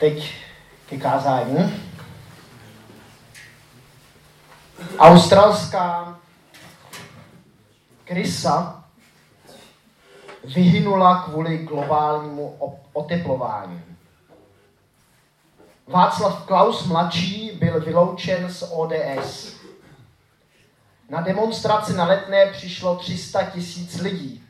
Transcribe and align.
teď 0.00 0.34
ke 0.88 0.96
kázání. 0.96 1.82
Australská 4.98 6.18
krysa 8.04 8.84
vyhynula 10.44 11.22
kvůli 11.22 11.58
globálnímu 11.58 12.58
oteplování. 12.92 13.82
Václav 15.86 16.46
Klaus 16.46 16.86
mladší 16.86 17.50
byl 17.50 17.80
vyloučen 17.80 18.52
z 18.52 18.62
ODS. 18.72 19.56
Na 21.10 21.20
demonstraci 21.20 21.92
na 21.92 22.04
letné 22.04 22.46
přišlo 22.46 22.96
300 22.96 23.42
tisíc 23.42 24.00
lidí. 24.00 24.45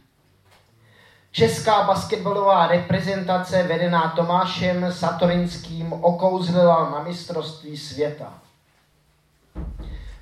Česká 1.36 1.82
basketbalová 1.82 2.66
reprezentace 2.66 3.62
vedená 3.62 4.12
Tomášem 4.16 4.92
Satorinským 4.92 5.92
okouzlila 5.92 6.90
na 6.90 7.02
mistrovství 7.02 7.76
světa. 7.76 8.32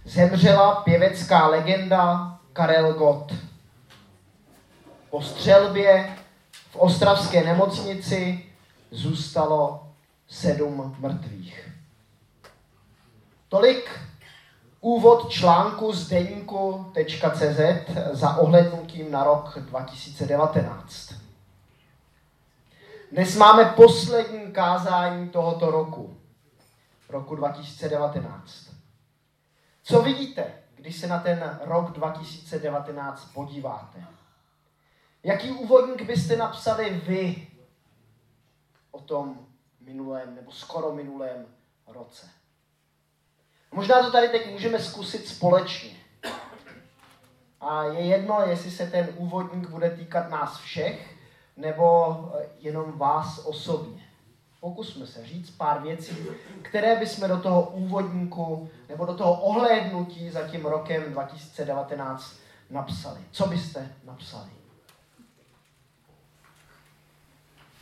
Zemřela 0.04 0.74
pěvecká 0.74 1.46
legenda 1.46 2.34
Karel 2.52 2.92
Gott. 2.94 3.32
Po 5.10 5.22
střelbě 5.22 6.16
v 6.70 6.76
ostravské 6.76 7.44
nemocnici 7.44 8.46
zůstalo 8.90 9.88
sedm 10.28 10.96
mrtvých. 10.98 11.68
Tolik 13.48 14.00
úvod 14.84 15.30
článku 15.30 15.92
z 15.92 16.08
deníku.cz 16.08 17.60
za 18.12 18.36
ohlednutím 18.36 19.10
na 19.10 19.24
rok 19.24 19.58
2019. 19.58 21.14
Dnes 23.12 23.36
máme 23.36 23.64
poslední 23.64 24.52
kázání 24.52 25.28
tohoto 25.28 25.70
roku, 25.70 26.16
roku 27.08 27.36
2019. 27.36 28.52
Co 29.82 30.02
vidíte, 30.02 30.52
když 30.74 30.96
se 30.96 31.06
na 31.06 31.18
ten 31.18 31.58
rok 31.62 31.90
2019 31.90 33.24
podíváte? 33.24 34.04
Jaký 35.22 35.50
úvodník 35.50 36.02
byste 36.02 36.36
napsali 36.36 36.90
vy 36.90 37.48
o 38.90 39.00
tom 39.00 39.46
minulém 39.80 40.34
nebo 40.34 40.52
skoro 40.52 40.92
minulém 40.92 41.46
roce? 41.86 42.43
Možná 43.74 44.02
to 44.02 44.12
tady 44.12 44.28
teď 44.28 44.50
můžeme 44.50 44.78
zkusit 44.78 45.28
společně. 45.28 45.90
A 47.60 47.84
je 47.84 48.00
jedno, 48.00 48.40
jestli 48.46 48.70
se 48.70 48.86
ten 48.86 49.08
úvodník 49.16 49.68
bude 49.68 49.90
týkat 49.90 50.30
nás 50.30 50.58
všech, 50.58 51.16
nebo 51.56 52.16
jenom 52.60 52.98
vás 52.98 53.38
osobně. 53.38 54.02
Pokusme 54.60 55.06
se 55.06 55.26
říct 55.26 55.50
pár 55.50 55.82
věcí, 55.82 56.16
které 56.62 56.96
bychom 56.96 57.28
do 57.28 57.40
toho 57.40 57.62
úvodníku 57.62 58.70
nebo 58.88 59.06
do 59.06 59.14
toho 59.14 59.40
ohlédnutí 59.40 60.30
za 60.30 60.48
tím 60.48 60.64
rokem 60.64 61.12
2019 61.12 62.34
napsali. 62.70 63.20
Co 63.30 63.46
byste 63.46 63.92
napsali? 64.04 64.50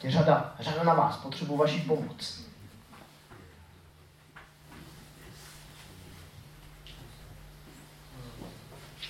Je 0.03 0.11
řada, 0.11 0.56
řada 0.61 0.83
na 0.83 0.95
vás, 0.95 1.17
potřebuji 1.17 1.56
vaší 1.56 1.81
pomoc. 1.81 2.52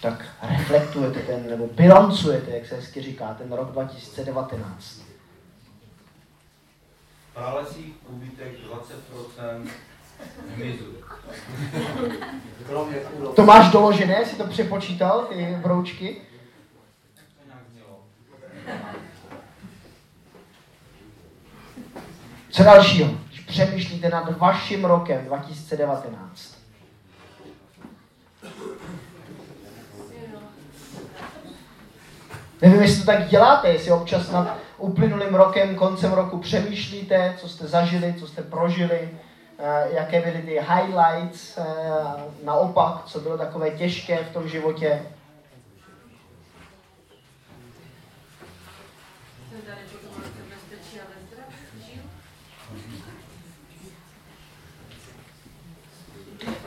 Tak 0.02 0.26
reflektujete 0.42 1.20
ten, 1.20 1.50
nebo 1.50 1.66
bilancujete, 1.66 2.50
jak 2.50 2.66
se 2.66 2.76
hezky 2.76 3.02
říká, 3.02 3.34
ten 3.34 3.52
rok 3.52 3.72
2019. 3.72 5.00
Pralesí 7.34 7.94
kubitek 8.06 8.52
20% 9.28 9.68
hmyzu. 10.56 10.84
To 13.36 13.44
máš 13.44 13.72
doložené, 13.72 14.24
jsi 14.24 14.36
to 14.36 14.46
přepočítal, 14.46 15.24
ty 15.24 15.58
broučky? 15.62 16.22
Co 22.50 22.62
dalšího? 22.62 23.10
Když 23.28 23.40
přemýšlíte 23.40 24.08
nad 24.08 24.38
vaším 24.38 24.84
rokem 24.84 25.24
2019. 25.24 26.61
Nevím, 32.62 32.82
jestli 32.82 33.00
to 33.00 33.06
tak 33.06 33.28
děláte, 33.28 33.68
jestli 33.68 33.90
občas 33.90 34.30
nad 34.30 34.56
uplynulým 34.78 35.34
rokem, 35.34 35.74
koncem 35.74 36.12
roku 36.12 36.38
přemýšlíte, 36.38 37.34
co 37.38 37.48
jste 37.48 37.66
zažili, 37.66 38.14
co 38.18 38.26
jste 38.26 38.42
prožili, 38.42 39.10
eh, 39.58 39.88
jaké 39.90 40.20
byly 40.20 40.42
ty 40.42 40.60
highlights, 40.60 41.58
eh, 41.58 41.64
naopak, 42.44 43.04
co 43.04 43.20
bylo 43.20 43.38
takové 43.38 43.70
těžké 43.70 44.24
v 44.24 44.32
tom 44.32 44.48
životě. 44.48 45.02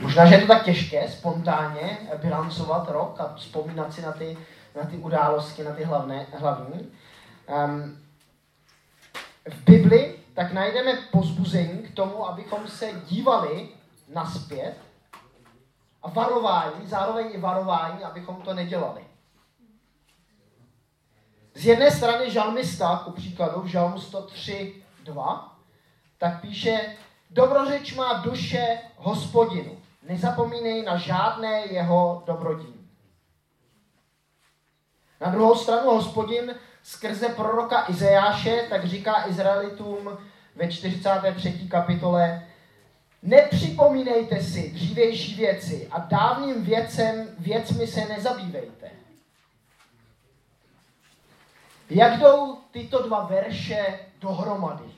Možná, 0.01 0.25
že 0.25 0.35
je 0.35 0.41
to 0.41 0.47
tak 0.47 0.63
těžké 0.63 1.07
spontánně 1.07 1.97
bilancovat 2.21 2.91
rok 2.91 3.19
a 3.19 3.33
vzpomínat 3.35 3.93
si 3.93 4.01
na 4.01 4.11
ty 4.11 4.37
na 4.75 4.85
ty 4.85 4.97
události, 4.97 5.63
na 5.63 5.71
ty 5.71 5.83
hlavné, 5.83 6.27
hlavní. 6.37 6.91
Um, 7.65 7.97
v 9.49 9.63
Bibli 9.63 10.19
tak 10.33 10.53
najdeme 10.53 10.93
pozbuzení 11.11 11.83
k 11.83 11.93
tomu, 11.93 12.27
abychom 12.27 12.67
se 12.67 12.91
dívali 13.05 13.69
naspět 14.13 14.75
a 16.03 16.09
varování, 16.09 16.87
zároveň 16.87 17.27
i 17.33 17.37
varování, 17.37 18.03
abychom 18.03 18.35
to 18.35 18.53
nedělali. 18.53 19.01
Z 21.53 21.65
jedné 21.65 21.91
strany 21.91 22.31
žalmista, 22.31 23.01
ku 23.05 23.11
příkladu 23.11 23.61
v 23.61 23.67
žalmu 23.67 23.97
103.2, 23.97 25.49
tak 26.17 26.41
píše, 26.41 26.95
dobrořeč 27.29 27.95
má 27.95 28.13
duše 28.13 28.79
hospodinu, 28.97 29.77
nezapomínej 30.07 30.83
na 30.83 30.97
žádné 30.97 31.65
jeho 31.65 32.23
dobrodiny. 32.25 32.74
Na 35.21 35.29
druhou 35.29 35.55
stranu 35.55 35.89
hospodin 35.89 36.55
skrze 36.83 37.29
proroka 37.29 37.85
Izajáše 37.89 38.65
tak 38.69 38.85
říká 38.85 39.29
Izraelitům 39.29 40.17
ve 40.55 40.71
43. 40.71 41.67
kapitole 41.71 42.45
Nepřipomínejte 43.25 44.41
si 44.41 44.71
dřívější 44.71 45.35
věci 45.35 45.87
a 45.91 45.99
dávným 45.99 46.63
věcem, 46.63 47.35
věcmi 47.39 47.87
se 47.87 48.05
nezabývejte. 48.05 48.91
Jak 51.89 52.19
jdou 52.19 52.57
tyto 52.71 53.07
dva 53.07 53.25
verše 53.25 53.99
dohromady? 54.19 54.91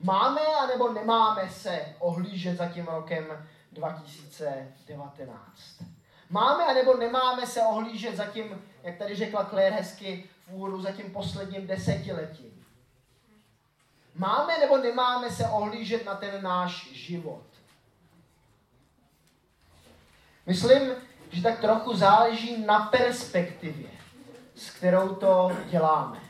Máme 0.00 0.40
anebo 0.40 0.92
nemáme 0.92 1.50
se 1.50 1.94
ohlížet 1.98 2.56
za 2.56 2.68
tím 2.68 2.86
rokem 2.86 3.48
2019? 3.72 5.93
Máme 6.34 6.64
anebo 6.64 6.96
nemáme 6.96 7.46
se 7.46 7.62
ohlížet 7.62 8.16
za 8.16 8.26
tím, 8.26 8.62
jak 8.82 8.96
tady 8.96 9.14
řekla 9.14 9.44
Claire 9.44 9.76
hezky 9.76 10.24
v 10.46 10.52
úvodu, 10.54 10.82
za 10.82 10.92
tím 10.92 11.10
posledním 11.10 11.66
desetiletím? 11.66 12.64
Máme 14.14 14.58
nebo 14.58 14.76
nemáme 14.76 15.30
se 15.30 15.48
ohlížet 15.48 16.04
na 16.04 16.14
ten 16.14 16.42
náš 16.42 16.92
život? 16.92 17.44
Myslím, 20.46 20.92
že 21.30 21.42
tak 21.42 21.60
trochu 21.60 21.96
záleží 21.96 22.64
na 22.66 22.80
perspektivě, 22.80 23.90
s 24.54 24.70
kterou 24.70 25.14
to 25.14 25.52
děláme. 25.70 26.20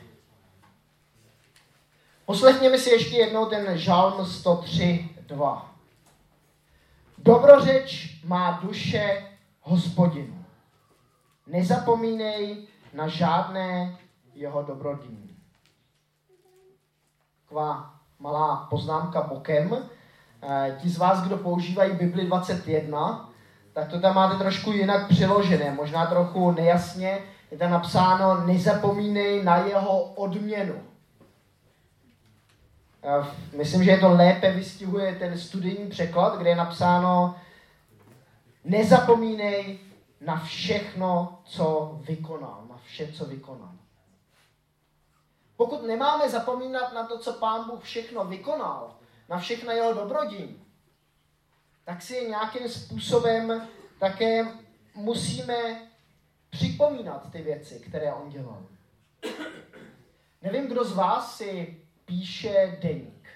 Poslechněme 2.25 2.77
si 2.77 2.89
ještě 2.89 3.15
jednou 3.15 3.45
ten 3.45 3.77
žalm 3.77 4.13
103.2. 4.13 5.65
Dobrořeč 7.17 8.19
má 8.23 8.59
duše 8.63 9.34
hospodinu. 9.65 10.45
Nezapomínej 11.47 12.67
na 12.93 13.07
žádné 13.07 13.97
jeho 14.33 14.63
dobrodíny. 14.63 15.29
Taková 17.43 17.93
malá 18.19 18.67
poznámka 18.69 19.21
bokem. 19.21 19.77
Eh, 20.41 20.77
ti 20.81 20.89
z 20.89 20.97
vás, 20.97 21.23
kdo 21.23 21.37
používají 21.37 21.95
Bibli 21.95 22.25
21, 22.25 23.29
tak 23.73 23.87
to 23.89 23.99
tam 23.99 24.15
máte 24.15 24.37
trošku 24.37 24.71
jinak 24.71 25.07
přiložené, 25.09 25.71
možná 25.71 26.05
trochu 26.05 26.51
nejasně. 26.51 27.19
Je 27.51 27.57
tam 27.57 27.71
napsáno, 27.71 28.45
nezapomínej 28.45 29.43
na 29.43 29.57
jeho 29.57 30.03
odměnu. 30.03 30.75
Eh, 33.03 33.25
myslím, 33.57 33.83
že 33.83 33.91
je 33.91 33.97
to 33.97 34.09
lépe 34.09 34.51
vystihuje 34.51 35.15
ten 35.15 35.37
studijní 35.37 35.87
překlad, 35.89 36.37
kde 36.37 36.49
je 36.49 36.55
napsáno, 36.55 37.35
Nezapomínej 38.65 39.79
na 40.21 40.39
všechno, 40.39 41.41
co 41.45 41.97
vykonal, 42.01 42.65
na 42.69 42.77
vše, 42.77 43.11
co 43.13 43.25
vykonal. 43.25 43.71
Pokud 45.57 45.87
nemáme 45.87 46.29
zapomínat 46.29 46.93
na 46.93 47.07
to, 47.07 47.19
co 47.19 47.33
Pán 47.33 47.69
Bůh 47.69 47.83
všechno 47.83 48.25
vykonal, 48.25 48.95
na 49.29 49.37
všechno 49.39 49.71
jeho 49.71 49.93
dobrodí, 49.93 50.61
tak 51.83 52.01
si 52.01 52.27
nějakým 52.29 52.69
způsobem 52.69 53.67
také 53.99 54.47
musíme 54.95 55.81
připomínat 56.49 57.31
ty 57.31 57.41
věci, 57.41 57.79
které 57.79 58.13
on 58.13 58.29
dělal. 58.29 58.63
Nevím, 60.41 60.67
kdo 60.67 60.83
z 60.83 60.91
vás 60.91 61.37
si 61.37 61.81
píše 62.05 62.77
deník. 62.81 63.29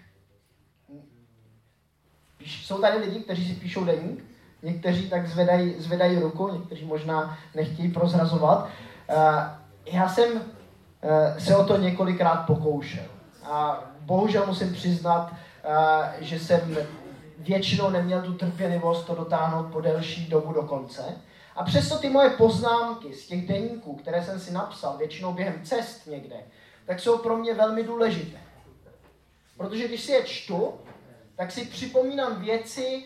Jsou 2.39 2.81
tady 2.81 2.97
lidi, 2.97 3.19
kteří 3.19 3.47
si 3.47 3.59
píšou 3.59 3.85
deník? 3.85 4.28
Někteří 4.61 5.09
tak 5.09 5.27
zvedají, 5.27 5.75
zvedají 5.77 6.19
ruku, 6.19 6.53
někteří 6.53 6.85
možná 6.85 7.37
nechtějí 7.55 7.91
prozrazovat. 7.91 8.63
Uh, 9.09 9.15
já 9.85 10.09
jsem 10.09 10.31
uh, 10.33 10.41
se 11.37 11.55
o 11.55 11.65
to 11.65 11.77
několikrát 11.77 12.35
pokoušel. 12.35 13.05
A 13.43 13.83
bohužel 14.01 14.45
musím 14.45 14.73
přiznat, 14.73 15.31
uh, 15.31 16.05
že 16.19 16.39
jsem 16.39 16.77
většinou 17.37 17.89
neměl 17.89 18.21
tu 18.21 18.33
trpělivost 18.33 19.07
to 19.07 19.15
dotáhnout 19.15 19.65
po 19.65 19.81
delší 19.81 20.29
dobu 20.29 20.53
do 20.53 20.63
konce. 20.63 21.03
A 21.55 21.63
přesto 21.63 21.97
ty 21.97 22.09
moje 22.09 22.29
poznámky 22.29 23.13
z 23.13 23.27
těch 23.27 23.47
deníků, 23.47 23.95
které 23.95 24.23
jsem 24.23 24.39
si 24.39 24.53
napsal, 24.53 24.97
většinou 24.97 25.33
během 25.33 25.63
cest 25.63 26.07
někde, 26.07 26.35
tak 26.85 26.99
jsou 26.99 27.17
pro 27.17 27.37
mě 27.37 27.53
velmi 27.53 27.83
důležité. 27.83 28.37
Protože 29.57 29.87
když 29.87 30.01
si 30.01 30.11
je 30.11 30.23
čtu, 30.23 30.73
tak 31.35 31.51
si 31.51 31.65
připomínám 31.65 32.41
věci, 32.41 33.03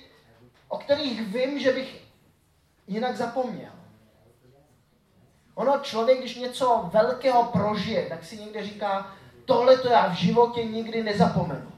o 0.74 0.78
kterých 0.78 1.22
vím, 1.22 1.60
že 1.60 1.74
bych 1.74 2.04
jinak 2.88 3.18
zapomněl. 3.18 3.72
Ono 5.56 5.80
člověk, 5.80 6.20
když 6.20 6.36
něco 6.36 6.90
velkého 6.94 7.44
prožije, 7.44 8.06
tak 8.10 8.24
si 8.24 8.38
někde 8.38 8.64
říká, 8.64 9.14
tohle 9.46 9.78
to 9.78 9.88
já 9.88 10.08
v 10.08 10.14
životě 10.14 10.66
nikdy 10.66 11.04
nezapomenu. 11.04 11.72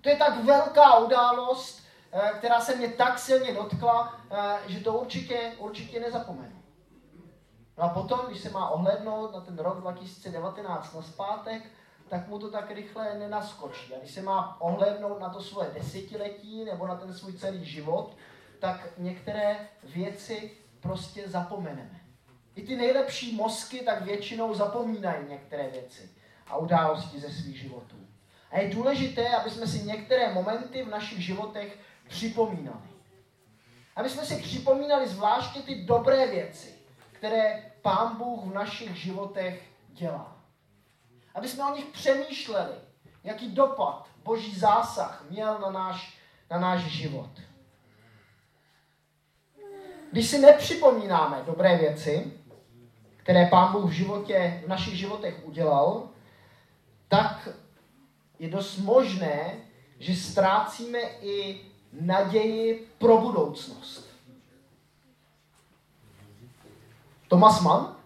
To 0.00 0.08
je 0.08 0.16
tak 0.16 0.44
velká 0.44 0.98
událost, 0.98 1.82
eh, 2.12 2.32
která 2.38 2.60
se 2.60 2.76
mě 2.76 2.88
tak 2.88 3.18
silně 3.18 3.54
dotkla, 3.54 4.20
eh, 4.30 4.58
že 4.66 4.80
to 4.80 4.92
určitě, 4.92 5.52
určitě 5.58 6.00
nezapomenu. 6.00 6.62
No 7.78 7.84
a 7.84 7.88
potom, 7.88 8.20
když 8.26 8.40
se 8.40 8.50
má 8.50 8.68
ohlednout 8.68 9.34
na 9.34 9.40
ten 9.40 9.58
rok 9.58 9.80
2019 9.80 10.94
na 10.94 11.02
zpátek, 11.02 11.62
tak 12.08 12.28
mu 12.28 12.38
to 12.38 12.50
tak 12.50 12.70
rychle 12.70 13.18
nenaskočí. 13.18 13.94
A 13.94 13.98
když 13.98 14.10
se 14.10 14.22
má 14.22 14.60
ohlednout 14.60 15.20
na 15.20 15.28
to 15.28 15.40
svoje 15.40 15.70
desetiletí 15.74 16.64
nebo 16.64 16.86
na 16.86 16.96
ten 16.96 17.14
svůj 17.14 17.32
celý 17.32 17.64
život, 17.64 18.16
tak 18.58 18.88
některé 18.98 19.68
věci 19.82 20.50
prostě 20.80 21.28
zapomeneme. 21.28 22.00
I 22.54 22.62
ty 22.62 22.76
nejlepší 22.76 23.36
mozky 23.36 23.80
tak 23.80 24.02
většinou 24.02 24.54
zapomínají 24.54 25.28
některé 25.28 25.68
věci 25.68 26.10
a 26.46 26.56
události 26.56 27.20
ze 27.20 27.32
svých 27.32 27.58
životů. 27.58 27.96
A 28.50 28.58
je 28.58 28.74
důležité, 28.74 29.28
aby 29.28 29.50
jsme 29.50 29.66
si 29.66 29.82
některé 29.82 30.34
momenty 30.34 30.82
v 30.82 30.88
našich 30.88 31.24
životech 31.24 31.78
připomínali. 32.08 32.88
Aby 33.96 34.10
jsme 34.10 34.24
si 34.24 34.42
připomínali 34.42 35.08
zvláště 35.08 35.62
ty 35.62 35.84
dobré 35.84 36.26
věci, 36.26 36.74
které 37.12 37.72
Pán 37.82 38.16
Bůh 38.16 38.44
v 38.44 38.54
našich 38.54 38.96
životech 38.96 39.62
dělá. 39.88 40.33
Aby 41.34 41.48
jsme 41.48 41.64
o 41.64 41.76
nich 41.76 41.84
přemýšleli, 41.84 42.74
jaký 43.24 43.50
dopad 43.50 44.08
Boží 44.24 44.54
zásah 44.54 45.24
měl 45.30 45.58
na 45.58 45.70
náš, 45.70 46.18
na 46.50 46.58
náš 46.58 46.80
život. 46.80 47.30
Když 50.12 50.30
si 50.30 50.38
nepřipomínáme 50.38 51.42
dobré 51.46 51.76
věci, 51.78 52.32
které 53.16 53.46
Pán 53.46 53.72
Bůh 53.72 53.90
v, 53.90 53.92
životě, 53.92 54.62
v 54.64 54.68
našich 54.68 54.94
životech 54.94 55.40
udělal, 55.44 56.08
tak 57.08 57.48
je 58.38 58.50
dost 58.50 58.78
možné, 58.78 59.54
že 59.98 60.14
ztrácíme 60.14 60.98
i 61.20 61.60
naději 61.92 62.90
pro 62.98 63.18
budoucnost. 63.18 64.08
Thomas 67.28 67.60
Mann, 67.60 67.96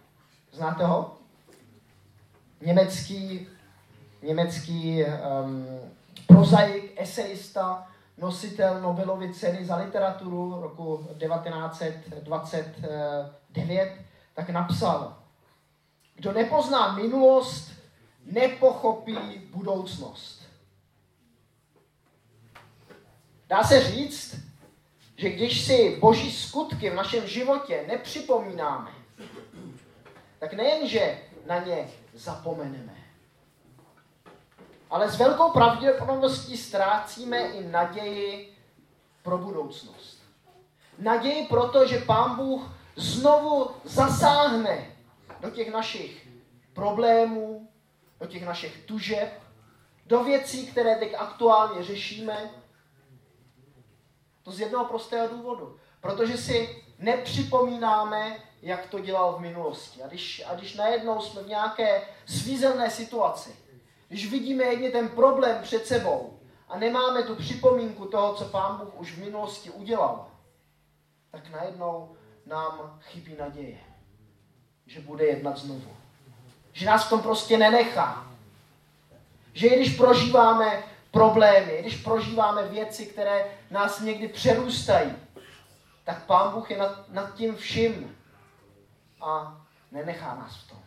znáte 0.51 0.85
ho? 0.85 1.18
Německý, 2.61 3.47
německý 4.21 5.03
um, 5.03 5.67
prozaik, 6.27 6.93
esejista, 6.95 7.87
nositel 8.17 8.81
Nobelovy 8.81 9.33
ceny 9.33 9.65
za 9.65 9.75
literaturu 9.75 10.61
roku 10.61 11.07
1929, 11.19 13.93
tak 14.33 14.49
napsal, 14.49 15.17
kdo 16.15 16.33
nepozná 16.33 16.95
minulost, 16.95 17.71
nepochopí 18.25 19.17
budoucnost. 19.53 20.39
Dá 23.49 23.63
se 23.63 23.83
říct, 23.83 24.35
že 25.17 25.29
když 25.29 25.65
si 25.65 25.97
boží 25.99 26.31
skutky 26.31 26.89
v 26.89 26.95
našem 26.95 27.27
životě 27.27 27.85
nepřipomínáme, 27.87 28.91
tak 30.39 30.53
nejenže 30.53 31.17
na 31.49 31.59
ně 31.59 31.89
zapomeneme, 32.13 32.95
ale 34.89 35.09
s 35.11 35.17
velkou 35.17 35.51
pravděpodobností 35.51 36.57
ztrácíme 36.57 37.39
i 37.39 37.67
naději 37.67 38.57
pro 39.23 39.37
budoucnost. 39.37 40.23
Naději 40.97 41.47
proto, 41.47 41.87
že 41.87 41.97
Pán 41.97 42.35
Bůh 42.35 42.71
znovu 42.95 43.69
zasáhne 43.83 44.95
do 45.39 45.49
těch 45.49 45.71
našich 45.71 46.27
problémů, 46.73 47.69
do 48.19 48.27
těch 48.27 48.45
našich 48.45 48.85
tužeb, 48.85 49.41
do 50.05 50.23
věcí, 50.23 50.67
které 50.67 50.95
teď 50.95 51.13
aktuálně 51.17 51.83
řešíme. 51.83 52.49
To 54.43 54.51
z 54.51 54.59
jednoho 54.59 54.85
prostého 54.85 55.27
důvodu. 55.27 55.79
Protože 56.01 56.37
si 56.37 56.83
nepřipomínáme, 56.99 58.37
jak 58.61 58.87
to 58.87 58.99
dělal 58.99 59.33
v 59.33 59.41
minulosti. 59.41 60.03
A 60.03 60.07
když, 60.07 60.43
a 60.47 60.55
když 60.55 60.75
najednou 60.75 61.21
jsme 61.21 61.43
v 61.43 61.47
nějaké 61.47 62.01
svízelné 62.25 62.89
situaci, 62.89 63.55
když 64.07 64.31
vidíme 64.31 64.63
jedně 64.63 64.91
ten 64.91 65.09
problém 65.09 65.57
před 65.61 65.87
sebou 65.87 66.39
a 66.67 66.77
nemáme 66.77 67.23
tu 67.23 67.35
připomínku 67.35 68.05
toho, 68.05 68.33
co 68.33 68.45
Pán 68.45 68.77
Bůh 68.77 68.99
už 68.99 69.11
v 69.11 69.19
minulosti 69.19 69.69
udělal, 69.69 70.27
tak 71.31 71.49
najednou 71.49 72.15
nám 72.45 72.99
chybí 73.01 73.35
naděje, 73.39 73.77
že 74.85 75.01
bude 75.01 75.25
jednat 75.25 75.57
znovu. 75.57 75.91
Že 76.73 76.85
nás 76.85 77.05
v 77.05 77.09
tom 77.09 77.21
prostě 77.21 77.57
nenechá. 77.57 78.27
Že 79.53 79.67
i 79.67 79.75
když 79.75 79.97
prožíváme 79.97 80.83
problémy, 81.11 81.71
i 81.71 81.81
když 81.81 81.95
prožíváme 81.95 82.67
věci, 82.67 83.05
které 83.05 83.45
nás 83.71 83.99
někdy 83.99 84.27
přerůstají, 84.27 85.11
tak 86.09 86.25
Pán 86.25 86.53
Bůh 86.53 86.71
je 86.71 86.77
nad, 86.77 87.09
nad 87.09 87.35
tím 87.35 87.55
vším 87.55 88.17
a 89.21 89.61
nenechá 89.91 90.35
nás 90.35 90.57
v 90.57 90.69
tom. 90.69 90.79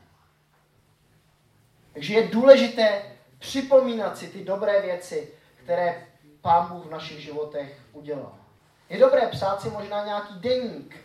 Takže 1.92 2.14
je 2.14 2.28
důležité 2.28 3.02
připomínat 3.38 4.18
si 4.18 4.28
ty 4.28 4.44
dobré 4.44 4.82
věci, 4.82 5.32
které 5.56 6.06
Pán 6.40 6.66
Bůh 6.66 6.86
v 6.86 6.90
našich 6.90 7.20
životech 7.20 7.78
udělal. 7.92 8.34
Je 8.88 8.98
dobré 8.98 9.26
psát 9.26 9.62
si 9.62 9.70
možná 9.70 10.04
nějaký 10.04 10.34
denník. 10.34 10.96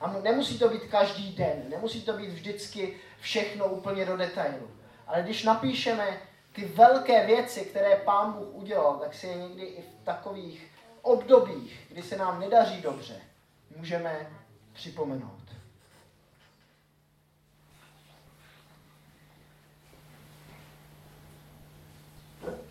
A 0.00 0.12
nemusí 0.12 0.58
to 0.58 0.68
být 0.68 0.82
každý 0.82 1.32
den, 1.32 1.62
nemusí 1.68 2.02
to 2.02 2.12
být 2.12 2.30
vždycky 2.30 2.96
všechno 3.20 3.66
úplně 3.66 4.04
do 4.04 4.16
detailu. 4.16 4.70
Ale 5.06 5.22
když 5.22 5.42
napíšeme 5.42 6.20
ty 6.52 6.64
velké 6.64 7.26
věci, 7.26 7.60
které 7.60 7.96
Pán 7.96 8.32
Bůh 8.32 8.48
udělal, 8.52 8.94
tak 8.94 9.14
si 9.14 9.26
je 9.26 9.34
někdy 9.34 9.64
i 9.64 9.82
v 9.82 10.04
takových 10.04 10.70
obdobích, 11.02 11.86
kdy 11.88 12.02
se 12.02 12.16
nám 12.16 12.40
nedaří 12.40 12.80
dobře, 12.82 13.20
můžeme 13.76 14.30
připomenout. 14.72 15.44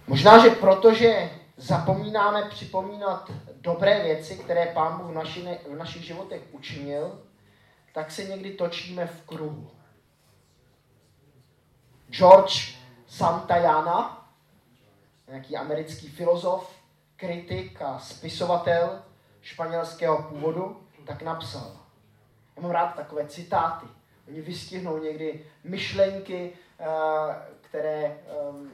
Možná, 0.07 0.37
že 0.37 0.49
protože 0.49 1.29
zapomínáme 1.57 2.49
připomínat 2.49 3.31
dobré 3.55 4.03
věci, 4.03 4.37
které 4.37 4.65
Pán 4.65 4.97
Bůh 4.97 5.11
v, 5.11 5.13
naši, 5.13 5.41
v 5.69 5.75
našich 5.75 6.03
životech 6.03 6.41
učinil, 6.51 7.21
tak 7.93 8.11
se 8.11 8.23
někdy 8.23 8.51
točíme 8.51 9.07
v 9.07 9.21
kruhu. 9.21 9.71
George 12.09 12.75
Santayana, 13.07 14.29
nějaký 15.27 15.57
americký 15.57 16.07
filozof, 16.07 16.75
kritik 17.15 17.81
a 17.81 17.99
spisovatel 17.99 19.03
španělského 19.41 20.23
původu, 20.23 20.82
tak 21.05 21.21
napsal. 21.21 21.71
Já 22.55 22.61
mám 22.61 22.71
rád 22.71 22.95
takové 22.95 23.27
citáty. 23.27 23.85
Oni 24.27 24.41
vystihnou 24.41 24.97
někdy 24.97 25.45
myšlenky, 25.63 26.53
eh, 26.79 26.85
které 27.61 28.17
ehm, 28.49 28.71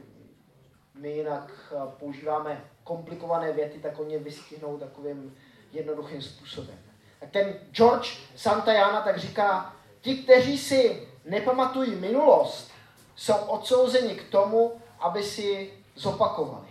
my 0.94 1.10
jinak 1.10 1.52
eh, 1.72 1.90
používáme 1.98 2.64
komplikované 2.84 3.52
věty, 3.52 3.78
tak 3.78 3.98
oni 3.98 4.18
vystihnou 4.18 4.78
takovým 4.78 5.36
jednoduchým 5.72 6.22
způsobem. 6.22 6.78
Tak 7.20 7.30
ten 7.30 7.54
George 7.72 8.18
Santayana 8.36 9.00
tak 9.00 9.18
říká, 9.18 9.76
ti, 10.00 10.16
kteří 10.16 10.58
si 10.58 11.08
nepamatují 11.24 11.94
minulost, 11.94 12.70
jsou 13.16 13.34
odsouzeni 13.34 14.14
k 14.14 14.30
tomu, 14.30 14.80
aby 15.00 15.22
si 15.22 15.72
zopakovali. 15.94 16.66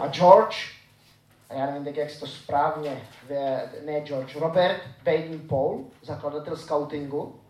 A 0.00 0.08
George, 0.08 0.75
já 1.54 1.66
nevím 1.66 1.84
tak, 1.84 1.96
jak 1.96 2.10
se 2.10 2.20
to 2.20 2.26
správně, 2.26 3.08
ne 3.84 4.00
George, 4.00 4.36
Robert 4.36 4.80
Baden 5.04 5.48
Paul, 5.48 5.90
zakladatel 6.02 6.56
scoutingu, 6.56 7.40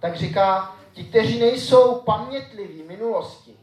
tak 0.00 0.16
říká, 0.16 0.76
ti, 0.92 1.04
kteří 1.04 1.40
nejsou 1.40 2.00
pamětliví 2.00 2.82
minulosti, 2.82 3.56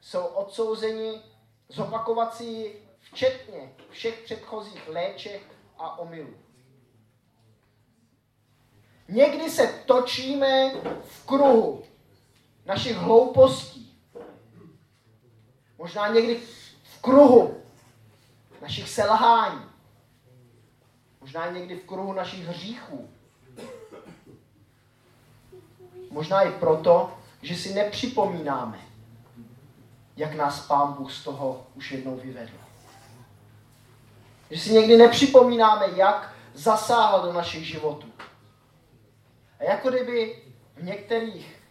jsou 0.00 0.24
odsouzeni 0.24 1.20
zopakovat 1.68 2.34
si 2.34 2.76
včetně 2.98 3.72
všech 3.90 4.18
předchozích 4.24 4.88
léček 4.88 5.42
a 5.78 5.98
omylů. 5.98 6.34
Někdy 9.08 9.50
se 9.50 9.66
točíme 9.86 10.70
v 11.00 11.26
kruhu 11.26 11.82
našich 12.64 12.96
hloupostí. 12.96 14.02
Možná 15.78 16.08
někdy 16.08 16.34
v 16.82 17.02
kruhu 17.02 17.65
našich 18.62 18.88
selhání. 18.88 19.64
Možná 21.20 21.50
někdy 21.50 21.76
v 21.76 21.84
kruhu 21.84 22.12
našich 22.12 22.46
hříchů. 22.46 23.08
Možná 26.10 26.42
i 26.42 26.50
proto, 26.50 27.18
že 27.42 27.54
si 27.54 27.74
nepřipomínáme, 27.74 28.78
jak 30.16 30.34
nás 30.34 30.66
Pán 30.66 30.92
Bůh 30.92 31.12
z 31.12 31.24
toho 31.24 31.66
už 31.74 31.92
jednou 31.92 32.16
vyvedl. 32.16 32.52
Že 34.50 34.60
si 34.60 34.72
někdy 34.72 34.96
nepřipomínáme, 34.96 35.86
jak 35.94 36.34
zasáhl 36.54 37.22
do 37.22 37.32
našich 37.32 37.66
životů. 37.66 38.06
A 39.60 39.64
jako 39.64 39.90
kdyby 39.90 40.42
v 40.76 40.84
některých 40.84 41.62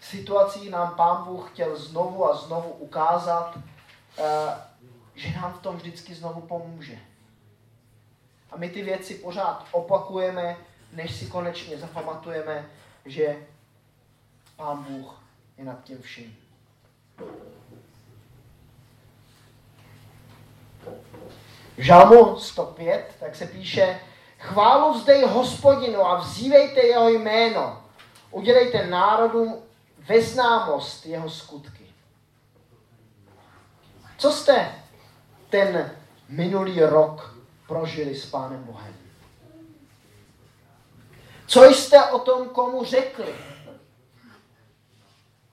situacích 0.00 0.70
nám 0.70 0.94
Pán 0.94 1.24
Bůh 1.24 1.50
chtěl 1.50 1.76
znovu 1.76 2.30
a 2.30 2.36
znovu 2.36 2.70
ukázat, 2.70 3.58
eh, 4.18 4.71
že 5.22 5.40
nám 5.40 5.52
v 5.52 5.58
tom 5.58 5.76
vždycky 5.76 6.14
znovu 6.14 6.40
pomůže. 6.40 6.98
A 8.50 8.56
my 8.56 8.70
ty 8.70 8.82
věci 8.82 9.14
pořád 9.14 9.66
opakujeme, 9.72 10.56
než 10.92 11.16
si 11.16 11.26
konečně 11.26 11.78
zapamatujeme, 11.78 12.70
že 13.04 13.36
Pán 14.56 14.84
Bůh 14.84 15.22
je 15.58 15.64
nad 15.64 15.84
tím 15.84 16.02
vším. 16.02 16.36
V 21.76 21.82
Žalmu 21.82 22.38
105, 22.38 23.16
tak 23.20 23.36
se 23.36 23.46
píše, 23.46 24.00
chválu 24.38 24.94
vzdej 24.94 25.22
hospodinu 25.22 26.06
a 26.06 26.18
vzívejte 26.18 26.86
jeho 26.86 27.08
jméno. 27.08 27.82
Udělejte 28.30 28.86
národům 28.86 29.62
ve 29.98 30.22
známost 30.22 31.06
jeho 31.06 31.30
skutky. 31.30 31.86
Co 34.18 34.32
jste 34.32 34.81
ten 35.52 35.90
minulý 36.28 36.80
rok 36.80 37.36
prožili 37.68 38.16
s 38.16 38.26
Pánem 38.26 38.64
Bohem? 38.64 38.94
Co 41.46 41.64
jste 41.64 42.04
o 42.04 42.18
tom 42.18 42.48
komu 42.48 42.84
řekli? 42.84 43.34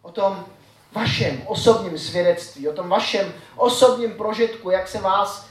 O 0.02 0.12
tom 0.12 0.46
vašem 0.92 1.42
osobním 1.46 1.98
svědectví, 1.98 2.68
o 2.68 2.74
tom 2.74 2.90
vašem 2.90 3.34
osobním 3.56 4.14
prožitku, 4.14 4.70
jak 4.70 4.88
se 4.88 5.02
vás 5.02 5.48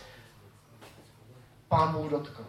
Pán 1.69 1.93
Bůh 1.93 2.11
dotkl. 2.11 2.47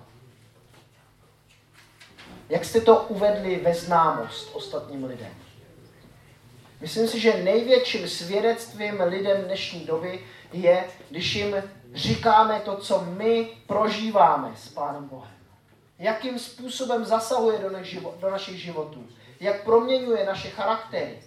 Jak 2.49 2.65
jste 2.65 2.81
to 2.81 3.03
uvedli 3.03 3.55
ve 3.55 3.73
známost 3.73 4.55
ostatním 4.55 5.03
lidem? 5.03 5.33
Myslím 6.81 7.07
si, 7.07 7.19
že 7.19 7.43
největším 7.43 8.07
svědectvím 8.07 9.01
lidem 9.01 9.41
dnešní 9.41 9.85
doby 9.85 10.25
je, 10.53 10.85
když 11.09 11.35
jim 11.35 11.55
říkáme 11.93 12.59
to, 12.59 12.77
co 12.77 13.05
my 13.05 13.49
prožíváme 13.67 14.51
s 14.55 14.69
Pánem 14.69 15.07
Bohem. 15.07 15.31
Jakým 15.99 16.39
způsobem 16.39 17.05
zasahuje 17.05 17.59
do, 17.59 17.69
do 18.21 18.31
našich 18.31 18.61
životů. 18.61 19.07
Jak 19.39 19.63
proměňuje 19.63 20.25
naše 20.25 20.49
charaktery. 20.49 21.23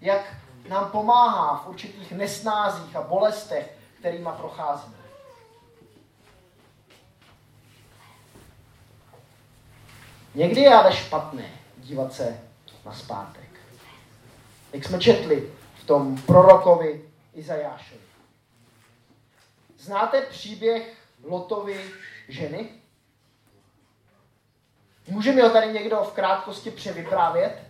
Jak 0.00 0.34
nám 0.68 0.90
pomáhá 0.90 1.56
v 1.56 1.68
určitých 1.68 2.12
nesnázích 2.12 2.96
a 2.96 3.02
bolestech, 3.02 3.78
kterýma 3.98 4.32
procházíme. 4.32 4.96
Někdy 10.34 10.60
je 10.60 10.74
ale 10.74 10.92
špatné 10.92 11.50
dívat 11.76 12.12
se 12.12 12.40
na 12.84 12.92
zpátek. 12.92 13.60
Jak 14.72 14.84
jsme 14.84 14.98
četli 14.98 15.52
v 15.82 15.86
tom 15.86 16.16
prorokovi 16.22 17.04
Izajášovi. 17.34 18.05
Znáte 19.86 20.22
příběh 20.22 20.94
Lotovy 21.24 21.80
ženy? 22.28 22.68
Může 25.08 25.32
mi 25.32 25.40
ho 25.42 25.50
tady 25.50 25.72
někdo 25.72 25.96
v 25.96 26.12
krátkosti 26.12 26.70
převyprávět? 26.70 27.62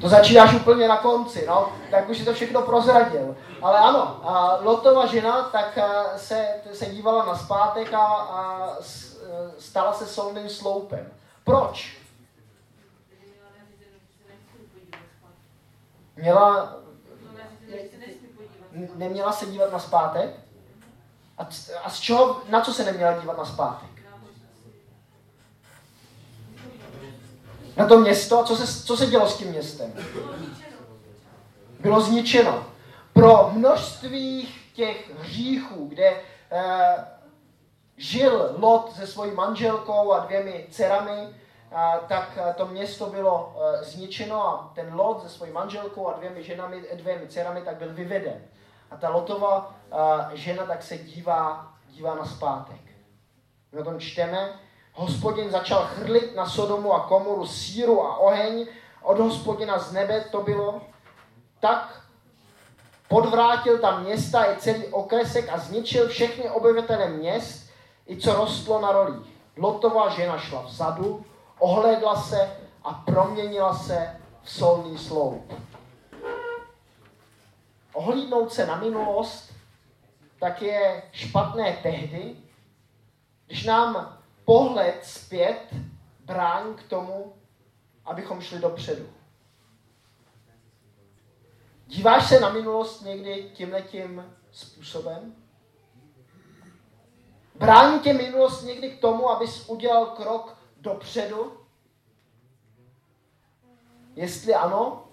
To 0.00 0.08
začínáš 0.08 0.54
úplně 0.54 0.88
na 0.88 0.96
konci, 0.96 1.44
no, 1.46 1.72
tak 1.90 2.08
už 2.08 2.18
si 2.18 2.24
to 2.24 2.34
všechno 2.34 2.62
prozradil. 2.62 3.36
Ale 3.62 3.78
ano, 3.78 4.20
a 4.22 4.58
Lotova 4.62 5.06
žena 5.06 5.42
tak 5.42 5.78
se, 6.16 6.48
se 6.72 6.86
dívala 6.86 7.24
na 7.24 7.36
zpátek 7.36 7.92
a, 7.92 8.06
a 8.06 8.68
stala 9.58 9.92
se 9.92 10.06
solným 10.06 10.48
sloupem. 10.48 11.12
Proč? 11.44 12.05
Měla, 16.16 16.76
neměla 18.94 19.32
se 19.32 19.46
dívat 19.46 19.72
na 19.72 19.78
zpátek? 19.78 20.30
A, 21.38 21.48
a 21.84 21.90
z 21.90 22.00
čeho, 22.00 22.42
na 22.48 22.60
co 22.60 22.72
se 22.72 22.84
neměla 22.84 23.20
dívat 23.20 23.38
na 23.38 23.44
zpátek? 23.44 23.90
Na 27.76 27.86
to 27.86 28.00
město? 28.00 28.44
Co 28.44 28.56
se, 28.56 28.84
co 28.84 28.96
se 28.96 29.06
dělo 29.06 29.28
s 29.28 29.38
tím 29.38 29.48
městem? 29.48 29.92
Bylo 31.80 32.00
zničeno. 32.00 32.66
Pro 33.12 33.50
množství 33.52 34.54
těch 34.74 35.20
hříchů, 35.20 35.86
kde 35.88 36.22
eh, 36.50 37.04
žil 37.96 38.54
Lot 38.58 38.92
se 38.96 39.06
svojí 39.06 39.32
manželkou 39.34 40.12
a 40.12 40.24
dvěmi 40.24 40.66
dcerami, 40.70 41.28
tak 42.08 42.38
to 42.54 42.66
město 42.66 43.06
bylo 43.06 43.54
uh, 43.56 43.82
zničeno 43.82 44.46
a 44.46 44.70
ten 44.74 44.94
Lot 44.94 45.22
se 45.22 45.28
svojí 45.28 45.52
manželkou 45.52 46.08
a 46.08 46.12
dvěmi 46.12 46.42
ženami, 46.42 46.82
dvěmi 46.94 47.28
dcerami 47.28 47.62
tak 47.62 47.76
byl 47.76 47.92
vyveden. 47.92 48.42
A 48.90 48.96
ta 48.96 49.08
Lotova 49.08 49.74
žena 50.32 50.66
tak 50.66 50.82
se 50.82 50.98
dívá, 50.98 51.72
dívá 51.88 52.14
na 52.14 52.24
zpátek. 52.24 52.80
My 53.72 53.80
o 53.80 53.84
tom 53.84 54.00
čteme. 54.00 54.52
Hospodin 54.92 55.50
začal 55.50 55.84
chrlit 55.84 56.36
na 56.36 56.46
Sodomu 56.46 56.92
a 56.92 57.00
Komoru 57.00 57.46
síru 57.46 58.02
a 58.02 58.16
oheň. 58.16 58.66
Od 59.02 59.18
hospodina 59.18 59.78
z 59.78 59.92
nebe 59.92 60.20
to 60.20 60.40
bylo. 60.40 60.80
Tak 61.60 62.02
podvrátil 63.08 63.78
tam 63.78 64.02
města 64.02 64.44
i 64.44 64.56
celý 64.56 64.86
okresek 64.86 65.48
a 65.52 65.58
zničil 65.58 66.08
všechny 66.08 66.50
obyvatele 66.50 67.08
měst, 67.08 67.70
i 68.08 68.16
co 68.16 68.34
rostlo 68.34 68.80
na 68.80 68.92
rolích. 68.92 69.36
Lotová 69.56 70.08
žena 70.08 70.38
šla 70.38 70.62
vzadu, 70.62 71.24
ohlédla 71.58 72.22
se 72.22 72.56
a 72.84 72.92
proměnila 72.94 73.74
se 73.74 74.20
v 74.42 74.50
solný 74.50 74.98
sloup. 74.98 75.52
Ohlídnout 77.92 78.52
se 78.52 78.66
na 78.66 78.76
minulost 78.76 79.56
tak 80.40 80.62
je 80.62 81.02
špatné 81.12 81.78
tehdy, 81.82 82.36
když 83.46 83.64
nám 83.64 84.18
pohled 84.44 85.04
zpět 85.04 85.74
brání 86.24 86.74
k 86.74 86.82
tomu, 86.82 87.34
abychom 88.04 88.40
šli 88.40 88.58
dopředu. 88.58 89.06
Díváš 91.86 92.28
se 92.28 92.40
na 92.40 92.48
minulost 92.48 93.00
někdy 93.00 93.50
tímhletím 93.54 94.36
způsobem? 94.52 95.34
Brání 97.54 98.00
tě 98.00 98.12
minulost 98.12 98.62
někdy 98.62 98.90
k 98.90 99.00
tomu, 99.00 99.30
abys 99.30 99.68
udělal 99.68 100.06
krok 100.06 100.55
dopředu? 100.80 101.60
Jestli 104.16 104.54
ano, 104.54 105.04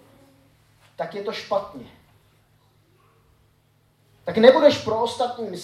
tak 0.96 1.14
je 1.14 1.22
to 1.22 1.32
špatně. 1.32 1.86
Tak 4.24 4.36
nebudeš 4.36 4.78
pro 4.78 5.02
ostatní, 5.02 5.58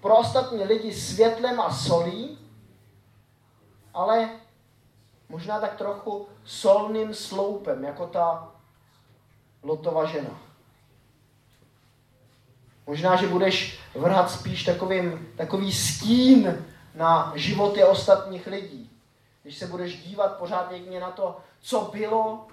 pro 0.00 0.16
ostatní 0.16 0.64
lidi 0.64 0.94
světlem 0.94 1.60
a 1.60 1.74
solí, 1.74 2.38
ale 3.94 4.30
možná 5.28 5.60
tak 5.60 5.76
trochu 5.76 6.28
solným 6.44 7.14
sloupem, 7.14 7.84
jako 7.84 8.06
ta 8.06 8.52
Lotova 9.62 10.04
žena. 10.04 10.40
Možná, 12.86 13.16
že 13.16 13.26
budeš 13.26 13.80
vrhat 13.94 14.30
spíš 14.30 14.64
takovým, 14.64 15.32
takový 15.36 15.72
stín 15.72 16.66
na 16.94 17.32
životy 17.36 17.84
ostatních 17.84 18.46
lidí 18.46 18.87
když 19.48 19.58
se 19.58 19.66
budeš 19.66 20.02
dívat 20.02 20.36
pořád 20.36 20.70
někde 20.70 21.00
na 21.00 21.10
to, 21.10 21.36
co 21.60 21.80
bylo 21.80 22.46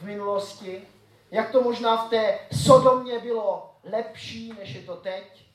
v 0.00 0.02
minulosti, 0.02 0.82
jak 1.30 1.50
to 1.50 1.62
možná 1.62 1.96
v 1.96 2.10
té 2.10 2.38
Sodomě 2.64 3.18
bylo 3.18 3.74
lepší, 3.84 4.52
než 4.58 4.74
je 4.74 4.82
to 4.82 4.96
teď. 4.96 5.46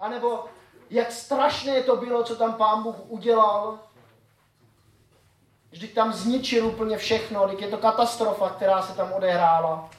A 0.00 0.08
nebo 0.08 0.44
jak 0.90 1.12
strašné 1.12 1.82
to 1.82 1.96
bylo, 1.96 2.24
co 2.24 2.36
tam 2.36 2.54
pán 2.54 2.82
Bůh 2.82 2.96
udělal. 3.08 3.78
Vždyť 5.70 5.94
tam 5.94 6.12
zničil 6.12 6.66
úplně 6.66 6.98
všechno, 6.98 7.48
když 7.48 7.60
je 7.60 7.68
to 7.68 7.78
katastrofa, 7.78 8.50
která 8.50 8.82
se 8.82 8.94
tam 8.96 9.12
odehrála. 9.12 9.90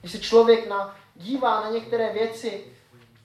Když 0.00 0.12
se 0.12 0.18
člověk 0.18 0.68
na, 0.68 0.96
dívá 1.14 1.60
na 1.60 1.70
některé 1.70 2.12
věci 2.12 2.64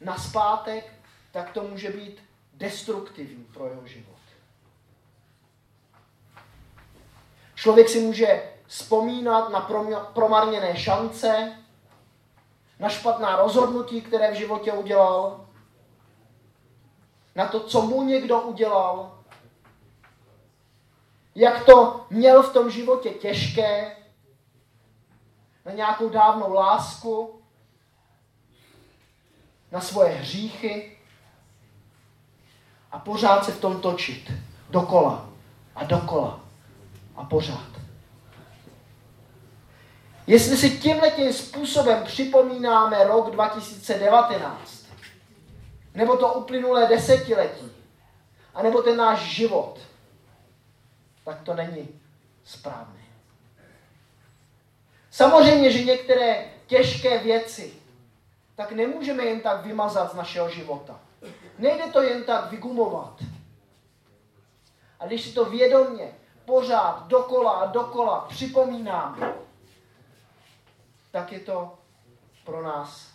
na 0.02 0.18
zpátek, 0.18 0.94
tak 1.32 1.52
to 1.52 1.64
může 1.64 1.90
být 1.90 2.24
destruktivní 2.54 3.44
pro 3.44 3.68
jeho 3.68 3.88
život. 3.88 4.18
Člověk 7.58 7.90
si 7.90 8.00
může 8.00 8.44
vzpomínat 8.68 9.50
na 9.50 9.70
promarněné 10.14 10.78
šance, 10.78 11.58
na 12.80 12.90
špatná 12.90 13.36
rozhodnutí, 13.36 14.02
které 14.02 14.32
v 14.32 14.36
životě 14.36 14.72
udělal, 14.72 15.46
na 17.36 17.48
to, 17.48 17.60
co 17.60 17.82
mu 17.82 18.04
někdo 18.04 18.42
udělal, 18.42 19.20
jak 21.36 21.66
to 21.66 22.06
měl 22.10 22.44
v 22.44 22.54
tom 22.54 22.72
životě 22.72 23.10
těžké, 23.10 23.98
na 25.66 25.72
nějakou 25.72 26.10
dávnou 26.10 26.54
lásku, 26.54 27.42
na 29.72 29.82
svoje 29.82 30.10
hříchy 30.10 30.98
a 32.92 33.00
pořád 33.00 33.46
se 33.46 33.52
v 33.52 33.62
tom 33.62 33.82
točit. 33.82 34.32
Dokola 34.70 35.30
a 35.76 35.84
dokola 35.84 36.47
a 37.18 37.24
pořád. 37.24 37.70
Jestli 40.28 40.58
si 40.58 40.70
tímhle 40.70 41.34
způsobem 41.34 42.04
připomínáme 42.04 43.04
rok 43.04 43.32
2019, 43.32 44.86
nebo 45.94 46.18
to 46.18 46.34
uplynulé 46.34 46.88
desetiletí, 46.88 47.72
anebo 48.54 48.82
ten 48.82 48.98
náš 48.98 49.20
život, 49.20 49.80
tak 51.26 51.42
to 51.42 51.54
není 51.54 51.88
správné. 52.44 53.02
Samozřejmě, 55.12 55.72
že 55.72 55.84
některé 55.84 56.46
těžké 56.68 57.18
věci 57.18 57.74
tak 58.56 58.72
nemůžeme 58.72 59.24
jen 59.24 59.42
tak 59.42 59.66
vymazat 59.66 60.12
z 60.12 60.16
našeho 60.16 60.50
života. 60.50 61.00
Nejde 61.58 61.84
to 61.88 62.02
jen 62.02 62.24
tak 62.24 62.52
vygumovat. 62.52 63.24
A 65.00 65.06
když 65.06 65.22
si 65.22 65.32
to 65.34 65.46
vědomě 65.46 66.12
pořád 66.48 67.08
dokola 67.08 67.52
a 67.52 67.66
dokola 67.66 68.26
připomínáme, 68.30 69.34
tak 71.12 71.32
je 71.32 71.40
to 71.40 71.78
pro 72.46 72.64
nás 72.64 73.08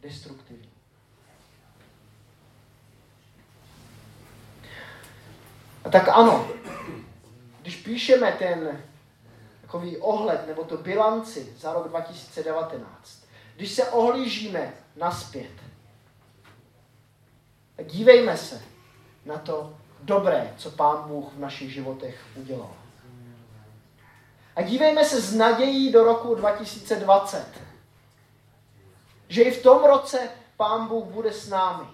destruktivní. 0.00 0.70
A 5.84 5.88
tak 5.90 6.08
ano, 6.08 6.48
když 7.62 7.76
píšeme 7.76 8.32
ten 8.32 8.82
takový 9.60 9.96
ohled 9.96 10.46
nebo 10.46 10.64
to 10.64 10.76
bilanci 10.76 11.54
za 11.58 11.72
rok 11.72 11.88
2019, 11.88 13.24
když 13.56 13.72
se 13.72 13.90
ohlížíme 13.90 14.74
naspět, 14.96 15.52
tak 17.76 17.86
dívejme 17.86 18.36
se 18.36 18.62
na 19.24 19.38
to 19.38 19.74
dobré, 20.00 20.54
co 20.56 20.70
Pán 20.70 21.08
Bůh 21.08 21.32
v 21.32 21.38
našich 21.38 21.72
životech 21.72 22.26
udělal. 22.36 22.74
A 24.56 24.62
dívejme 24.62 25.04
se 25.04 25.20
s 25.20 25.34
nadějí 25.34 25.92
do 25.92 26.04
roku 26.04 26.34
2020. 26.34 27.46
Že 29.28 29.42
i 29.42 29.50
v 29.50 29.62
tom 29.62 29.84
roce 29.84 30.30
Pán 30.56 30.88
Bůh 30.88 31.04
bude 31.04 31.32
s 31.32 31.48
námi. 31.48 31.86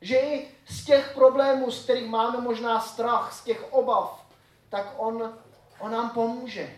Že 0.00 0.16
i 0.16 0.48
z 0.68 0.84
těch 0.84 1.14
problémů, 1.14 1.70
z 1.70 1.84
kterých 1.84 2.10
máme 2.10 2.40
možná 2.40 2.80
strach, 2.80 3.32
z 3.32 3.44
těch 3.44 3.72
obav, 3.72 4.26
tak 4.68 4.94
On, 4.96 5.32
on 5.78 5.92
nám 5.92 6.10
pomůže. 6.10 6.70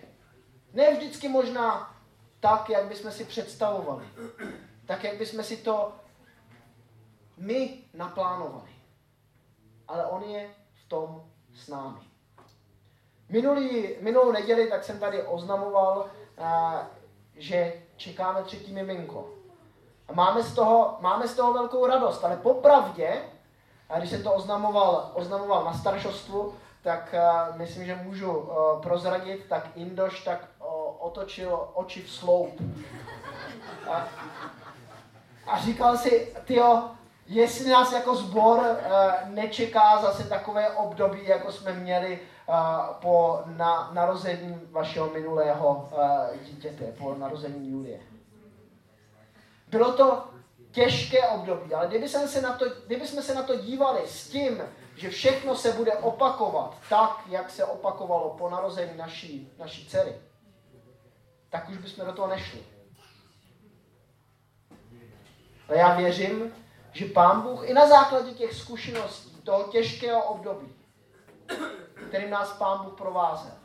Ne 0.72 0.94
vždycky 0.94 1.28
možná 1.28 1.94
tak, 2.40 2.70
jak 2.70 2.84
bychom 2.84 3.12
si 3.12 3.24
představovali. 3.24 4.04
Tak, 4.86 5.04
jak 5.04 5.18
bychom 5.18 5.44
si 5.44 5.56
to 5.56 5.92
my 7.36 7.78
naplánovali. 7.94 8.77
Ale 9.88 10.06
On 10.06 10.22
je 10.22 10.50
v 10.74 10.88
tom 10.88 11.22
s 11.54 11.68
námi. 11.68 12.00
Minulý, 13.28 13.96
minulou 14.00 14.32
neděli 14.32 14.70
tak 14.70 14.84
jsem 14.84 14.98
tady 14.98 15.22
oznamoval, 15.22 16.06
a, 16.38 16.82
že 17.36 17.72
čekáme 17.96 18.42
třetí 18.42 18.72
miminko. 18.72 19.28
A 20.08 20.12
máme 20.12 20.42
z, 20.42 20.54
toho, 20.54 20.96
máme 21.00 21.28
z 21.28 21.34
toho 21.34 21.52
velkou 21.52 21.86
radost, 21.86 22.24
ale 22.24 22.36
popravdě, 22.36 23.22
a 23.88 23.98
když 23.98 24.10
jsem 24.10 24.22
to 24.22 24.34
oznamoval, 24.34 25.10
oznamoval 25.14 25.64
na 25.64 25.72
staršostvu, 25.72 26.54
tak 26.82 27.14
uh, 27.14 27.56
myslím, 27.56 27.86
že 27.86 27.94
můžu 27.94 28.32
uh, 28.32 28.82
prozradit, 28.82 29.46
tak 29.48 29.70
Indoš 29.74 30.24
tak 30.24 30.48
uh, 30.60 30.66
otočil 30.98 31.68
oči 31.74 32.02
v 32.02 32.10
sloup. 32.10 32.62
A, 33.90 34.08
a 35.46 35.58
říkal 35.58 35.96
si, 35.96 36.34
tyjo, 36.44 36.90
jestli 37.28 37.70
nás 37.70 37.92
jako 37.92 38.16
sbor 38.16 38.58
uh, 38.58 39.30
nečeká 39.34 40.02
zase 40.02 40.28
takové 40.28 40.70
období, 40.70 41.26
jako 41.26 41.52
jsme 41.52 41.72
měli 41.72 42.20
uh, 42.48 42.54
po 43.00 43.42
na, 43.46 43.90
narození 43.92 44.60
vašeho 44.70 45.10
minulého 45.10 45.90
uh, 45.92 46.36
dítěte, 46.42 46.84
po 46.84 47.14
narození 47.14 47.70
Julie. 47.70 48.00
Bylo 49.68 49.92
to 49.92 50.24
těžké 50.70 51.28
období, 51.28 51.74
ale 51.74 51.86
kdyby 51.86 52.08
jsme 52.08 52.28
se 52.28 52.42
na 52.42 52.52
to, 52.52 52.64
kdyby 52.86 53.06
jsme 53.06 53.22
se 53.22 53.34
na 53.34 53.42
to 53.42 53.56
dívali 53.56 54.00
s 54.06 54.28
tím, 54.28 54.62
že 54.96 55.10
všechno 55.10 55.54
se 55.54 55.72
bude 55.72 55.92
opakovat 55.92 56.76
tak, 56.90 57.20
jak 57.28 57.50
se 57.50 57.64
opakovalo 57.64 58.30
po 58.30 58.50
narození 58.50 58.96
naší, 58.96 59.52
naší 59.58 59.88
dcery, 59.88 60.16
tak 61.50 61.68
už 61.68 61.76
bychom 61.76 62.06
do 62.06 62.12
toho 62.12 62.28
nešli. 62.28 62.60
Ale 65.68 65.78
já 65.78 65.96
věřím, 65.96 66.54
že 66.92 67.04
Pán 67.06 67.42
Bůh 67.42 67.68
i 67.68 67.74
na 67.74 67.88
základě 67.88 68.30
těch 68.30 68.54
zkušeností, 68.54 69.40
toho 69.42 69.64
těžkého 69.64 70.22
období, 70.22 70.74
kterým 72.08 72.30
nás 72.30 72.52
Pán 72.52 72.84
Bůh 72.84 72.96
provázel, 72.96 73.58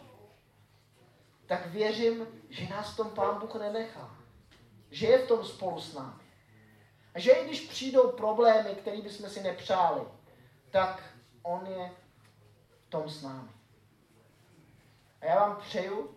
tak 1.46 1.66
věřím, 1.66 2.28
že 2.50 2.70
nás 2.70 2.94
v 2.94 2.98
tom 2.98 3.10
Pán 3.10 3.40
Bůh 3.40 3.56
nenechá. 3.56 4.16
Že 4.92 5.08
je 5.08 5.18
v 5.18 5.28
tom 5.28 5.46
spolu 5.46 5.82
s 5.82 5.94
námi. 5.94 6.24
A 7.14 7.20
že 7.20 7.32
i 7.32 7.46
když 7.46 7.62
přijdou 7.62 8.12
problémy, 8.12 8.76
které 8.76 9.02
bychom 9.02 9.30
si 9.30 9.44
nepřáli, 9.44 10.02
tak 10.72 11.04
On 11.42 11.68
je 11.68 11.92
v 12.88 12.90
tom 12.90 13.10
s 13.10 13.24
námi. 13.24 13.50
A 15.22 15.26
já 15.26 15.36
vám 15.36 15.56
přeju 15.56 16.16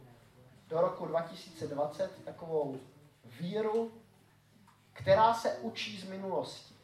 do 0.68 0.80
roku 0.80 1.06
2020 1.06 2.24
takovou 2.24 2.80
víru, 3.24 3.92
která 4.92 5.34
se 5.34 5.58
učí 5.58 6.00
z 6.00 6.04
minulosti. 6.08 6.75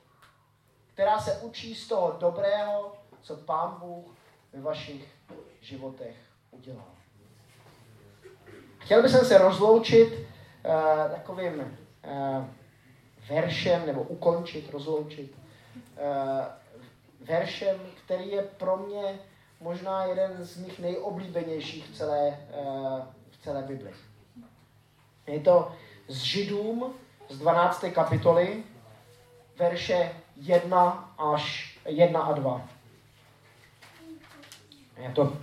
Která 0.95 1.21
se 1.21 1.41
učí 1.41 1.75
z 1.75 1.89
toho 1.89 2.17
dobrého, 2.21 2.93
co 3.23 3.37
Pán 3.37 3.77
Bůh 3.81 4.17
ve 4.53 4.61
vašich 4.61 5.09
životech 5.61 6.17
udělal. 6.51 6.93
Chtěl 8.79 9.03
bych 9.03 9.11
se 9.11 9.39
rozloučit 9.39 10.13
uh, 10.13 11.11
takovým 11.11 11.55
uh, 11.61 12.45
veršem, 13.29 13.87
nebo 13.87 14.03
ukončit, 14.03 14.71
rozloučit, 14.71 15.35
uh, 15.77 17.27
veršem, 17.27 17.81
který 18.05 18.31
je 18.31 18.43
pro 18.43 18.77
mě 18.77 19.19
možná 19.61 20.05
jeden 20.05 20.45
z 20.45 20.57
mých 20.57 20.79
nejoblíbenějších 20.79 21.87
v 21.87 21.97
celé, 21.97 22.29
uh, 22.29 23.01
v 23.31 23.43
celé 23.43 23.63
Bibli. 23.63 23.91
Je 25.27 25.41
to 25.41 25.73
z 26.09 26.17
Židům 26.17 26.95
z 27.29 27.39
12. 27.39 27.85
kapitoly, 27.95 28.65
verše 29.57 30.13
1 30.37 31.15
až 31.19 31.77
1 31.87 32.21
a 32.21 32.33
2. 32.33 32.69
Je 34.97 35.11
to 35.15 35.37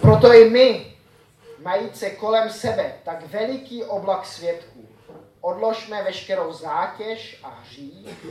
Proto 0.00 0.32
i 0.32 0.50
my, 0.50 0.96
majíce 1.62 2.10
kolem 2.10 2.50
sebe 2.50 2.98
tak 3.04 3.26
veliký 3.26 3.84
oblak 3.84 4.26
svědků, 4.26 4.88
odložme 5.40 6.02
veškerou 6.02 6.52
zátěž 6.52 7.40
a 7.42 7.48
hřích, 7.48 8.26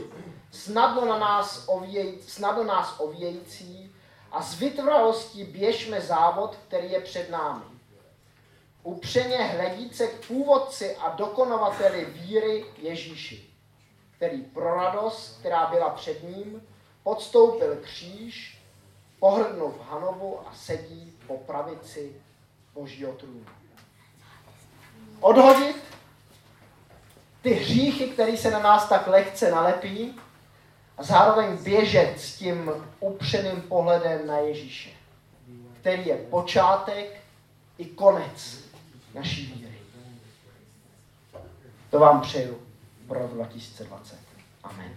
snadno, 0.50 1.04
na 1.04 1.18
nás, 1.18 1.64
ověj, 1.66 2.18
snadno 2.26 2.64
nás 2.64 2.94
ovějící 2.98 3.93
a 4.34 4.42
s 4.42 4.58
vytrvalostí 4.58 5.44
běžme 5.44 6.00
závod, 6.00 6.56
který 6.68 6.92
je 6.92 7.00
před 7.00 7.30
námi. 7.30 7.64
upřeně 8.82 9.36
hledíce 9.36 10.06
k 10.06 10.26
původci 10.26 10.96
a 10.96 11.08
dokonovateli 11.08 12.04
víry 12.04 12.64
Ježíši, 12.78 13.50
který 14.16 14.42
pro 14.42 14.74
radost, 14.74 15.36
která 15.40 15.66
byla 15.66 15.90
před 15.90 16.22
ním, 16.22 16.62
podstoupil 17.02 17.76
kříž, 17.82 18.58
pohrdnul 19.18 19.70
v 19.70 19.90
Hanovu 19.90 20.40
a 20.40 20.54
sedí 20.54 21.12
po 21.26 21.36
pravici 21.36 22.12
Božího 22.74 23.12
trůnu. 23.12 23.46
Odhodit 25.20 25.76
ty 27.42 27.50
hříchy, 27.50 28.06
které 28.06 28.36
se 28.36 28.50
na 28.50 28.58
nás 28.58 28.88
tak 28.88 29.06
lehce 29.06 29.50
nalepí 29.50 30.20
a 30.98 31.02
zároveň 31.02 31.56
běžet 31.64 32.20
s 32.20 32.36
tím 32.36 32.70
upřeným 33.00 33.62
pohledem 33.62 34.26
na 34.26 34.38
Ježíše, 34.38 34.90
který 35.80 36.06
je 36.06 36.16
počátek 36.16 37.20
i 37.78 37.84
konec 37.84 38.64
naší 39.14 39.46
víry. 39.46 39.78
To 41.90 41.98
vám 41.98 42.20
přeju 42.20 42.58
pro 43.08 43.28
2020. 43.28 44.18
Amen. 44.62 44.92